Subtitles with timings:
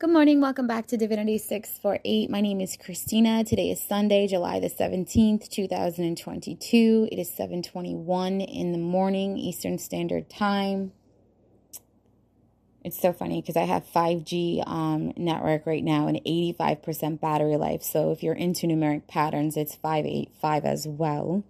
[0.00, 0.40] Good morning.
[0.40, 2.30] Welcome back to Divinity 648.
[2.30, 3.44] My name is Christina.
[3.44, 7.08] Today is Sunday, July the 17th, 2022.
[7.12, 10.92] It is 7:21 in the morning Eastern Standard Time.
[12.82, 17.82] It's so funny because I have 5G um, network right now and 85% battery life.
[17.82, 21.44] So if you're into numeric patterns, it's 585 as well.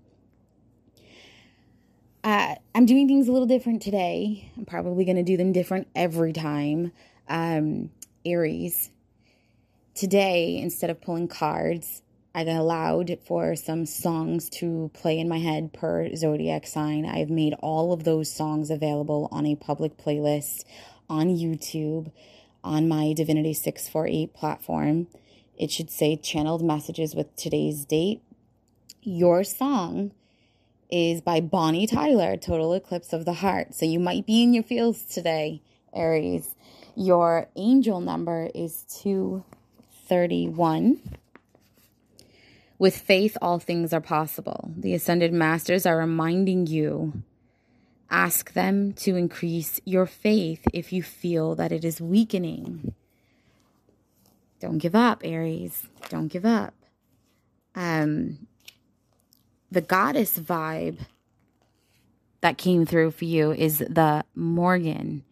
[2.24, 4.50] Uh, I'm doing things a little different today.
[4.56, 6.90] I'm probably going to do them different every time.
[7.28, 7.90] Um,
[8.24, 8.90] Aries.
[9.94, 12.02] Today, instead of pulling cards,
[12.34, 17.04] I've allowed for some songs to play in my head per zodiac sign.
[17.04, 20.64] I've made all of those songs available on a public playlist
[21.08, 22.12] on YouTube
[22.62, 25.08] on my Divinity 648 platform.
[25.58, 28.22] It should say channeled messages with today's date.
[29.02, 30.12] Your song
[30.88, 33.74] is by Bonnie Tyler, Total Eclipse of the Heart.
[33.74, 36.54] So you might be in your fields today, Aries.
[36.96, 41.00] Your angel number is 231.
[42.78, 44.70] With faith, all things are possible.
[44.76, 47.22] The Ascended Masters are reminding you
[48.10, 52.94] ask them to increase your faith if you feel that it is weakening.
[54.60, 55.86] Don't give up, Aries.
[56.08, 56.74] Don't give up.
[57.74, 58.46] Um,
[59.70, 60.98] the goddess vibe
[62.40, 65.22] that came through for you is the Morrigan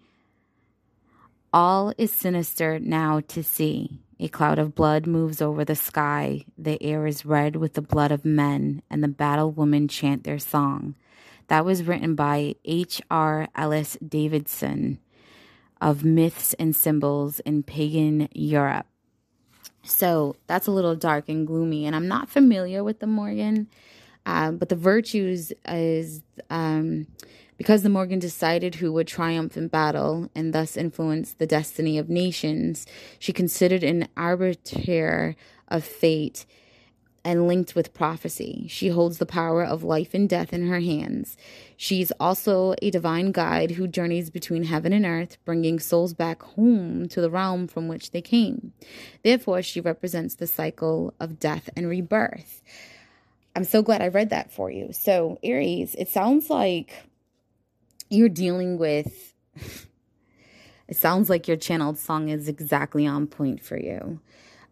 [1.53, 4.01] all is sinister now to see.
[4.21, 6.45] A cloud of blood moves over the sky.
[6.57, 10.39] The air is red with the blood of men, and the battle women chant their
[10.39, 10.97] song.
[11.47, 13.49] That was written by H.R.
[13.55, 14.99] Ellis Davidson
[15.81, 18.87] of Myths and Symbols in Pagan Europe.
[19.83, 23.69] So that's a little dark and gloomy, and I'm not familiar with the Morrigan,
[24.29, 27.07] uh, but the virtues is um,
[27.57, 32.11] because the Morrigan decided who would triumph in battle and thus influence the destiny of
[32.11, 32.85] nations,
[33.19, 35.35] she considered an arbiter
[35.69, 36.45] of fate
[37.25, 38.67] and linked with prophecy.
[38.69, 41.39] She holds the power of life and death in her hands.
[41.79, 47.09] She's also a divine guide who journeys between heaven and earth, bringing souls back home
[47.09, 48.75] to the realm from which they came.
[49.25, 52.63] Therefore, she represents the cycle of death and rebirth.
[53.59, 54.93] I'm so glad I read that for you.
[54.93, 56.93] So, Aries, it sounds like
[58.09, 59.35] you're dealing with
[60.87, 64.21] it sounds like your channeled song is exactly on point for you.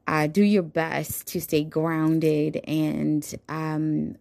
[0.06, 4.14] Uh, do your best to stay grounded and um,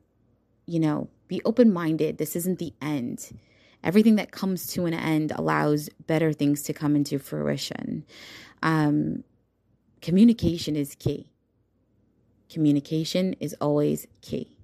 [0.66, 2.18] you know be open-minded.
[2.18, 3.38] This isn't the end.
[3.84, 8.04] Everything that comes to an end allows better things to come into fruition.
[8.64, 9.24] Um,
[10.02, 11.30] communication is key.
[12.50, 14.55] Communication is always key